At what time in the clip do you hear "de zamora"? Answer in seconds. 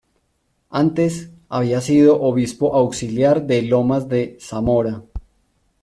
4.09-5.03